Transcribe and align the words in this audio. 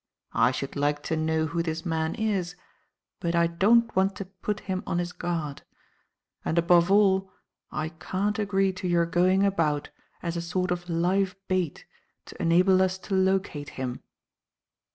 I 0.33 0.49
should 0.49 0.75
like 0.75 1.03
to 1.03 1.15
know 1.15 1.45
who 1.45 1.61
this 1.61 1.85
man 1.85 2.15
is, 2.15 2.55
but 3.19 3.35
I 3.35 3.45
don't 3.45 3.95
want 3.95 4.15
to 4.15 4.25
put 4.25 4.61
him 4.61 4.81
on 4.87 4.97
his 4.97 5.11
guard; 5.13 5.61
and 6.43 6.57
above 6.57 6.89
all, 6.89 7.31
I 7.71 7.89
can't 7.89 8.39
agree 8.39 8.73
to 8.73 8.87
your 8.87 9.05
going 9.05 9.45
about 9.45 9.89
as 10.23 10.35
a 10.35 10.41
sort 10.41 10.71
of 10.71 10.89
live 10.89 11.35
bait 11.47 11.85
to 12.25 12.41
enable 12.41 12.81
us 12.81 12.97
to 12.97 13.13
locate 13.13 13.69
him. 13.77 14.01